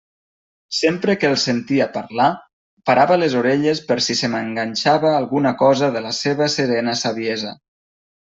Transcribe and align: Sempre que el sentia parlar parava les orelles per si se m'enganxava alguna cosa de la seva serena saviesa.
Sempre 0.75 1.13
que 1.23 1.27
el 1.33 1.35
sentia 1.41 1.85
parlar 1.97 2.29
parava 2.91 3.17
les 3.25 3.35
orelles 3.43 3.83
per 3.91 3.97
si 4.07 4.17
se 4.23 4.31
m'enganxava 4.35 5.13
alguna 5.19 5.53
cosa 5.61 5.91
de 5.99 6.05
la 6.09 6.17
seva 6.23 6.51
serena 6.57 6.99
saviesa. 7.05 7.53